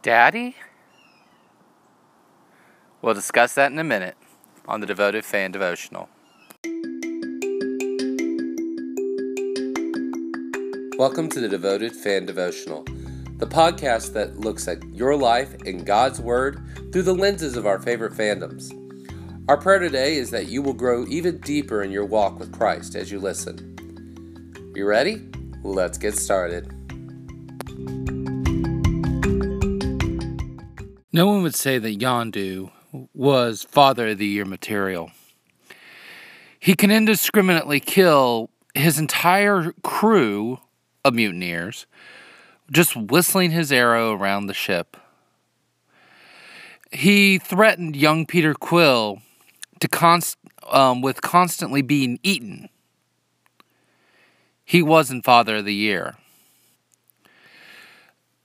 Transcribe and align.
Daddy? 0.00 0.54
We'll 3.02 3.14
discuss 3.14 3.54
that 3.54 3.72
in 3.72 3.78
a 3.80 3.84
minute 3.84 4.16
on 4.68 4.80
the 4.80 4.86
Devoted 4.86 5.24
Fan 5.24 5.50
Devotional. 5.50 6.08
Welcome 10.96 11.28
to 11.30 11.40
the 11.40 11.48
Devoted 11.50 11.96
Fan 11.96 12.26
Devotional, 12.26 12.84
the 13.38 13.46
podcast 13.46 14.12
that 14.12 14.38
looks 14.38 14.68
at 14.68 14.84
your 14.84 15.16
life 15.16 15.52
and 15.66 15.84
God's 15.84 16.20
Word 16.20 16.62
through 16.92 17.02
the 17.02 17.14
lenses 17.14 17.56
of 17.56 17.66
our 17.66 17.80
favorite 17.80 18.12
fandoms. 18.12 18.72
Our 19.48 19.56
prayer 19.56 19.80
today 19.80 20.16
is 20.16 20.30
that 20.30 20.46
you 20.46 20.62
will 20.62 20.74
grow 20.74 21.06
even 21.08 21.38
deeper 21.38 21.82
in 21.82 21.90
your 21.90 22.04
walk 22.04 22.38
with 22.38 22.52
Christ 22.52 22.94
as 22.94 23.10
you 23.10 23.18
listen. 23.18 24.72
You 24.76 24.86
ready? 24.86 25.26
Let's 25.64 25.98
get 25.98 26.14
started. 26.14 26.77
No 31.18 31.26
one 31.26 31.42
would 31.42 31.56
say 31.56 31.78
that 31.78 31.98
Yondu 31.98 32.70
was 33.12 33.64
Father 33.64 34.06
of 34.06 34.18
the 34.18 34.26
Year 34.26 34.44
material. 34.44 35.10
He 36.60 36.76
can 36.76 36.92
indiscriminately 36.92 37.80
kill 37.80 38.50
his 38.72 39.00
entire 39.00 39.72
crew 39.82 40.60
of 41.04 41.14
mutineers, 41.14 41.86
just 42.70 42.94
whistling 42.94 43.50
his 43.50 43.72
arrow 43.72 44.12
around 44.12 44.46
the 44.46 44.54
ship. 44.54 44.96
He 46.92 47.40
threatened 47.40 47.96
young 47.96 48.24
Peter 48.24 48.54
Quill 48.54 49.20
to 49.80 49.88
const, 49.88 50.36
um, 50.70 51.00
with 51.00 51.20
constantly 51.20 51.82
being 51.82 52.20
eaten. 52.22 52.68
He 54.64 54.82
wasn't 54.82 55.24
Father 55.24 55.56
of 55.56 55.64
the 55.64 55.74
Year. 55.74 56.14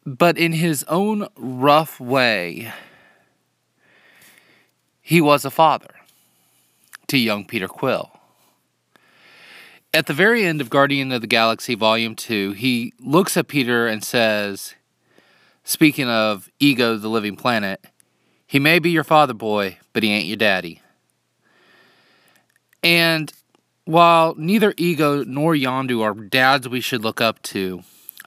But 0.05 0.37
in 0.37 0.53
his 0.53 0.83
own 0.85 1.27
rough 1.37 1.99
way, 1.99 2.73
he 5.01 5.21
was 5.21 5.45
a 5.45 5.51
father 5.51 5.93
to 7.07 7.17
young 7.17 7.45
Peter 7.45 7.67
Quill. 7.67 8.11
At 9.93 10.07
the 10.07 10.13
very 10.13 10.43
end 10.43 10.59
of 10.59 10.69
Guardian 10.69 11.11
of 11.11 11.21
the 11.21 11.27
Galaxy 11.27 11.75
Volume 11.75 12.15
2, 12.15 12.53
he 12.53 12.93
looks 12.99 13.37
at 13.37 13.47
Peter 13.47 13.87
and 13.87 14.03
says, 14.03 14.73
speaking 15.63 16.09
of 16.09 16.49
Ego, 16.59 16.97
the 16.97 17.09
living 17.09 17.35
planet, 17.35 17.85
he 18.47 18.59
may 18.59 18.79
be 18.79 18.89
your 18.89 19.03
father, 19.03 19.33
boy, 19.33 19.77
but 19.93 20.03
he 20.03 20.11
ain't 20.11 20.25
your 20.25 20.37
daddy. 20.37 20.81
And 22.81 23.31
while 23.85 24.35
neither 24.35 24.73
Ego 24.77 25.23
nor 25.23 25.53
Yondu 25.53 26.01
are 26.01 26.13
dads 26.13 26.67
we 26.67 26.81
should 26.81 27.03
look 27.03 27.21
up 27.21 27.41
to, 27.43 27.83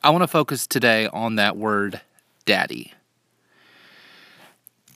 I 0.06 0.10
want 0.10 0.22
to 0.22 0.28
focus 0.28 0.68
today 0.68 1.08
on 1.08 1.34
that 1.34 1.56
word, 1.56 2.00
daddy. 2.44 2.92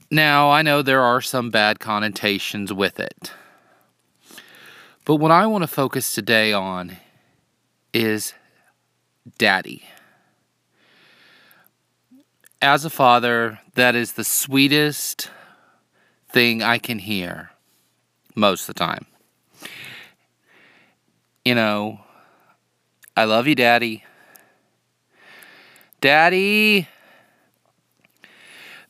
Now, 0.09 0.51
I 0.51 0.61
know 0.61 0.81
there 0.81 1.01
are 1.01 1.19
some 1.19 1.49
bad 1.49 1.81
connotations 1.81 2.71
with 2.71 2.97
it. 2.97 3.33
But 5.03 5.17
what 5.17 5.29
I 5.29 5.47
want 5.47 5.63
to 5.63 5.67
focus 5.67 6.15
today 6.15 6.53
on 6.53 6.95
is 7.93 8.33
daddy. 9.37 9.83
As 12.61 12.85
a 12.85 12.89
father, 12.89 13.59
that 13.75 13.95
is 13.95 14.13
the 14.13 14.23
sweetest 14.23 15.29
thing 16.29 16.63
I 16.63 16.77
can 16.77 16.99
hear 16.99 17.51
most 18.33 18.61
of 18.61 18.75
the 18.75 18.79
time. 18.79 19.05
You 21.43 21.55
know, 21.55 21.99
I 23.17 23.25
love 23.25 23.45
you, 23.45 23.55
daddy. 23.55 24.05
Daddy. 26.01 26.87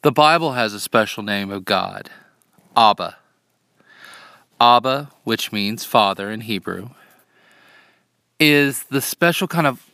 The 0.01 0.11
Bible 0.11 0.53
has 0.53 0.73
a 0.73 0.79
special 0.79 1.21
name 1.21 1.51
of 1.51 1.65
God, 1.65 2.09
Abba. 2.75 3.17
Abba, 4.59 5.11
which 5.23 5.51
means 5.51 5.83
father 5.83 6.31
in 6.31 6.41
Hebrew, 6.41 6.89
is 8.39 8.83
the 8.83 9.01
special 9.01 9.47
kind 9.47 9.67
of 9.67 9.85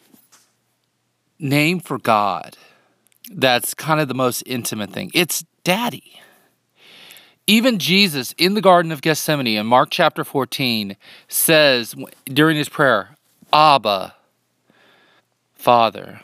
name 1.40 1.80
for 1.80 1.98
God 1.98 2.56
that's 3.32 3.74
kind 3.74 4.00
of 4.00 4.08
the 4.08 4.14
most 4.14 4.44
intimate 4.46 4.92
thing. 4.92 5.12
It's 5.14 5.44
daddy. 5.64 6.22
Even 7.48 7.80
Jesus 7.80 8.34
in 8.38 8.54
the 8.54 8.62
Garden 8.62 8.92
of 8.92 9.02
Gethsemane 9.02 9.58
in 9.58 9.66
Mark 9.66 9.90
chapter 9.90 10.24
14 10.24 10.96
says 11.28 11.96
during 12.26 12.58
his 12.58 12.70
prayer, 12.70 13.18
Abba, 13.52 14.16
Father. 15.56 16.22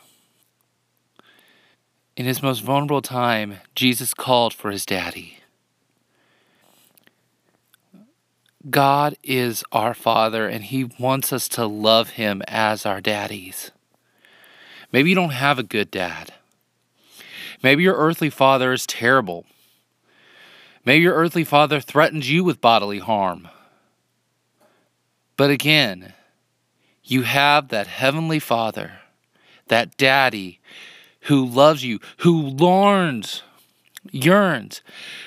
In 2.15 2.25
his 2.25 2.43
most 2.43 2.61
vulnerable 2.61 3.01
time, 3.01 3.57
Jesus 3.75 4.13
called 4.13 4.53
for 4.53 4.69
his 4.69 4.85
daddy. 4.85 5.39
God 8.69 9.17
is 9.23 9.63
our 9.73 9.93
Father, 9.93 10.47
and 10.47 10.63
He 10.63 10.85
wants 10.85 11.33
us 11.33 11.49
to 11.49 11.65
love 11.65 12.11
Him 12.11 12.41
as 12.47 12.85
our 12.85 13.01
daddies. 13.01 13.71
Maybe 14.91 15.09
you 15.09 15.15
don't 15.15 15.31
have 15.31 15.59
a 15.59 15.63
good 15.63 15.91
dad. 15.91 16.33
Maybe 17.61 17.83
your 17.83 17.95
earthly 17.95 18.29
father 18.29 18.71
is 18.71 18.87
terrible. 18.87 19.45
Maybe 20.85 21.03
your 21.03 21.15
earthly 21.15 21.43
father 21.43 21.81
threatens 21.81 22.29
you 22.29 22.43
with 22.43 22.61
bodily 22.61 22.99
harm. 22.99 23.49
But 25.35 25.49
again, 25.49 26.13
you 27.03 27.23
have 27.23 27.69
that 27.69 27.87
heavenly 27.87 28.39
Father, 28.39 28.99
that 29.67 29.97
daddy 29.97 30.59
who 31.23 31.45
loves 31.45 31.83
you, 31.83 31.99
who 32.17 32.41
learns, 32.41 33.43
yearns 34.11 34.81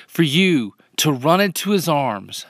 for 0.07 0.23
you 0.23 0.73
to 0.97 1.11
run 1.11 1.41
into 1.41 1.71
his 1.71 1.87
arms, 1.87 2.45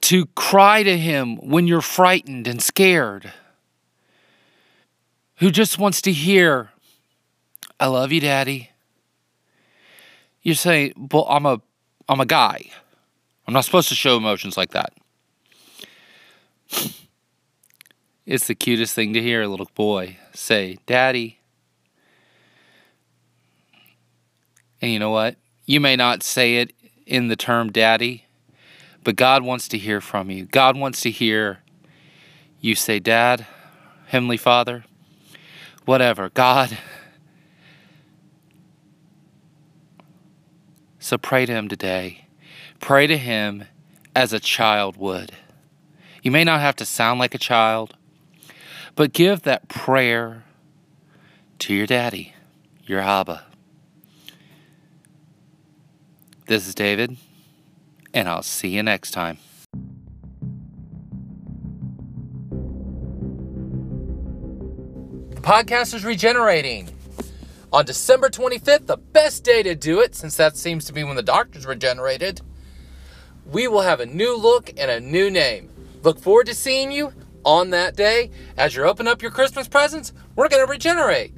to 0.00 0.26
cry 0.26 0.82
to 0.82 0.98
him 0.98 1.36
when 1.36 1.66
you're 1.66 1.80
frightened 1.80 2.48
and 2.48 2.62
scared, 2.62 3.32
who 5.36 5.50
just 5.50 5.78
wants 5.78 6.02
to 6.02 6.12
hear, 6.12 6.70
I 7.78 7.86
love 7.86 8.12
you, 8.12 8.20
Daddy. 8.20 8.70
You 10.42 10.54
say, 10.54 10.92
well, 10.96 11.26
I'm 11.28 11.46
a, 11.46 11.60
I'm 12.08 12.20
a 12.20 12.26
guy. 12.26 12.70
I'm 13.46 13.54
not 13.54 13.64
supposed 13.64 13.88
to 13.88 13.94
show 13.94 14.16
emotions 14.16 14.56
like 14.56 14.70
that. 14.70 14.92
It's 18.24 18.46
the 18.46 18.54
cutest 18.54 18.94
thing 18.94 19.12
to 19.14 19.20
hear 19.20 19.42
a 19.42 19.48
little 19.48 19.68
boy 19.74 20.16
say, 20.32 20.78
Daddy. 20.86 21.38
And 24.82 24.90
you 24.90 24.98
know 24.98 25.10
what? 25.10 25.36
You 25.64 25.80
may 25.80 25.94
not 25.94 26.24
say 26.24 26.56
it 26.56 26.72
in 27.06 27.28
the 27.28 27.36
term 27.36 27.70
daddy, 27.70 28.26
but 29.04 29.14
God 29.14 29.44
wants 29.44 29.68
to 29.68 29.78
hear 29.78 30.00
from 30.00 30.28
you. 30.28 30.44
God 30.44 30.76
wants 30.76 31.00
to 31.02 31.10
hear 31.10 31.60
you 32.60 32.74
say, 32.74 32.98
Dad, 32.98 33.46
Heavenly 34.06 34.36
Father, 34.36 34.84
whatever. 35.84 36.30
God. 36.30 36.76
So 40.98 41.16
pray 41.16 41.46
to 41.46 41.52
Him 41.52 41.68
today. 41.68 42.26
Pray 42.80 43.06
to 43.06 43.16
Him 43.16 43.64
as 44.14 44.32
a 44.32 44.40
child 44.40 44.96
would. 44.96 45.32
You 46.22 46.30
may 46.30 46.44
not 46.44 46.60
have 46.60 46.76
to 46.76 46.84
sound 46.84 47.18
like 47.18 47.34
a 47.34 47.38
child, 47.38 47.96
but 48.94 49.12
give 49.12 49.42
that 49.42 49.68
prayer 49.68 50.44
to 51.60 51.74
your 51.74 51.86
daddy, 51.86 52.34
your 52.84 53.00
Abba. 53.00 53.46
This 56.52 56.68
is 56.68 56.74
David, 56.74 57.16
and 58.12 58.28
I'll 58.28 58.42
see 58.42 58.68
you 58.68 58.82
next 58.82 59.12
time. 59.12 59.38
The 65.30 65.40
podcast 65.40 65.94
is 65.94 66.04
regenerating. 66.04 66.90
On 67.72 67.86
December 67.86 68.28
25th, 68.28 68.84
the 68.84 68.98
best 68.98 69.44
day 69.44 69.62
to 69.62 69.74
do 69.74 70.00
it, 70.00 70.14
since 70.14 70.36
that 70.36 70.58
seems 70.58 70.84
to 70.84 70.92
be 70.92 71.02
when 71.02 71.16
the 71.16 71.22
doctors 71.22 71.64
regenerated, 71.64 72.42
we 73.46 73.66
will 73.66 73.80
have 73.80 74.00
a 74.00 74.04
new 74.04 74.36
look 74.36 74.74
and 74.76 74.90
a 74.90 75.00
new 75.00 75.30
name. 75.30 75.70
Look 76.02 76.18
forward 76.18 76.48
to 76.48 76.54
seeing 76.54 76.92
you 76.92 77.14
on 77.46 77.70
that 77.70 77.96
day. 77.96 78.30
As 78.58 78.76
you 78.76 78.84
open 78.84 79.08
up 79.08 79.22
your 79.22 79.30
Christmas 79.30 79.68
presents, 79.68 80.12
we're 80.36 80.50
going 80.50 80.66
to 80.66 80.70
regenerate. 80.70 81.32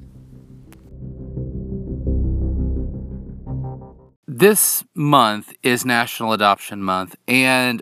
This 4.37 4.83
month 4.97 5.55
is 5.63 5.85
National 5.85 6.33
Adoption 6.33 6.83
Month, 6.83 7.15
and 7.29 7.81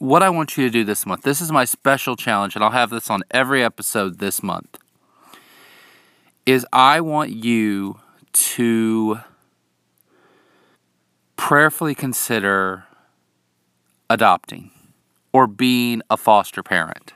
what 0.00 0.24
I 0.24 0.28
want 0.28 0.56
you 0.56 0.64
to 0.64 0.70
do 0.70 0.82
this 0.82 1.06
month, 1.06 1.22
this 1.22 1.40
is 1.40 1.52
my 1.52 1.64
special 1.64 2.16
challenge, 2.16 2.56
and 2.56 2.64
I'll 2.64 2.72
have 2.72 2.90
this 2.90 3.08
on 3.08 3.22
every 3.30 3.62
episode 3.62 4.18
this 4.18 4.42
month, 4.42 4.76
is 6.46 6.66
I 6.72 7.00
want 7.00 7.30
you 7.30 8.00
to 8.32 9.20
prayerfully 11.36 11.94
consider 11.94 12.86
adopting 14.08 14.72
or 15.32 15.46
being 15.46 16.02
a 16.10 16.16
foster 16.16 16.64
parent. 16.64 17.12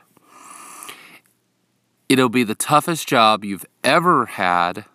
It'll 2.07 2.29
be 2.29 2.45
the 2.45 2.55
toughest 2.55 3.09
job 3.09 3.43
you've 3.43 3.65
ever 3.83 4.25
had 4.27 4.85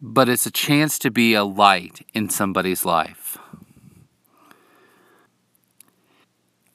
but 0.00 0.28
it's 0.28 0.46
a 0.46 0.50
chance 0.50 0.98
to 0.98 1.10
be 1.10 1.34
a 1.34 1.44
light 1.44 2.06
in 2.14 2.30
somebody's 2.30 2.84
life. 2.84 3.36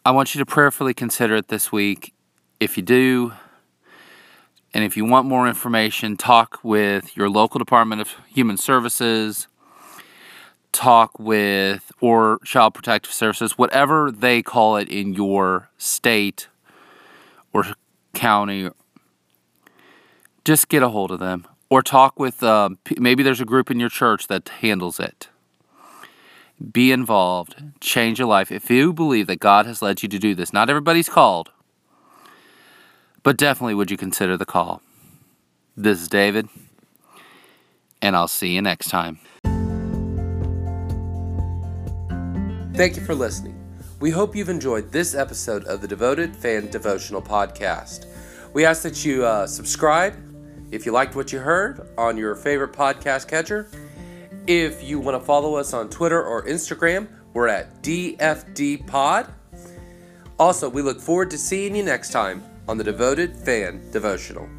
I 0.05 0.11
want 0.11 0.35
you 0.35 0.39
to 0.39 0.45
prayerfully 0.45 0.93
consider 0.93 1.35
it 1.35 1.47
this 1.47 1.71
week. 1.71 2.13
If 2.59 2.77
you 2.77 2.83
do, 2.83 3.33
and 4.73 4.83
if 4.83 4.95
you 4.95 5.05
want 5.05 5.27
more 5.27 5.47
information, 5.47 6.15
talk 6.15 6.59
with 6.63 7.17
your 7.17 7.29
local 7.29 7.57
Department 7.57 8.01
of 8.01 8.11
Human 8.27 8.57
Services, 8.57 9.47
talk 10.71 11.17
with, 11.17 11.91
or 11.99 12.39
Child 12.45 12.75
Protective 12.75 13.11
Services, 13.11 13.57
whatever 13.57 14.11
they 14.11 14.43
call 14.43 14.75
it 14.77 14.87
in 14.87 15.15
your 15.15 15.69
state 15.77 16.47
or 17.51 17.65
county. 18.13 18.69
Just 20.43 20.69
get 20.69 20.83
a 20.83 20.89
hold 20.89 21.09
of 21.09 21.19
them 21.19 21.47
or 21.75 21.81
talk 21.81 22.17
with, 22.17 22.41
um, 22.41 22.77
maybe 22.97 23.21
there's 23.21 23.41
a 23.41 23.45
group 23.45 23.69
in 23.69 23.81
your 23.81 23.89
church 23.89 24.27
that 24.27 24.47
handles 24.47 24.97
it. 24.97 25.27
Be 26.71 26.93
involved, 26.93 27.61
change 27.81 28.17
your 28.17 28.29
life. 28.29 28.49
If 28.49 28.69
you 28.69 28.93
believe 28.93 29.27
that 29.27 29.41
God 29.41 29.65
has 29.65 29.81
led 29.81 30.01
you 30.01 30.07
to 30.07 30.17
do 30.17 30.33
this, 30.33 30.53
not 30.53 30.69
everybody's 30.69 31.09
called, 31.09 31.51
but 33.23 33.35
definitely 33.35 33.73
would 33.73 33.91
you 33.91 33.97
consider 33.97 34.37
the 34.37 34.45
call. 34.45 34.81
This 35.75 36.01
is 36.01 36.07
David, 36.07 36.47
and 38.01 38.15
I'll 38.15 38.29
see 38.29 38.55
you 38.55 38.61
next 38.61 38.87
time. 38.87 39.19
Thank 42.73 42.95
you 42.95 43.03
for 43.03 43.15
listening. 43.15 43.61
We 43.99 44.11
hope 44.11 44.33
you've 44.33 44.47
enjoyed 44.47 44.93
this 44.93 45.13
episode 45.13 45.65
of 45.65 45.81
the 45.81 45.89
Devoted 45.89 46.37
Fan 46.37 46.71
Devotional 46.71 47.21
Podcast. 47.21 48.05
We 48.53 48.63
ask 48.63 48.81
that 48.83 49.03
you 49.03 49.25
uh, 49.25 49.45
subscribe 49.45 50.34
if 50.71 50.85
you 50.85 50.91
liked 50.91 51.15
what 51.15 51.31
you 51.31 51.39
heard 51.39 51.87
on 51.97 52.17
your 52.17 52.35
favorite 52.35 52.73
podcast 52.73 53.27
catcher. 53.27 53.69
If 54.47 54.83
you 54.83 54.99
want 54.99 55.19
to 55.19 55.25
follow 55.25 55.55
us 55.55 55.73
on 55.73 55.89
Twitter 55.89 56.23
or 56.23 56.45
Instagram, 56.45 57.07
we're 57.33 57.47
at 57.47 57.81
DFD 57.83 58.85
Pod. 58.87 59.31
Also, 60.39 60.69
we 60.69 60.81
look 60.81 60.99
forward 60.99 61.31
to 61.31 61.37
seeing 61.37 61.75
you 61.75 61.83
next 61.83 62.11
time 62.11 62.43
on 62.67 62.77
the 62.77 62.83
Devoted 62.83 63.35
Fan 63.35 63.89
Devotional. 63.91 64.49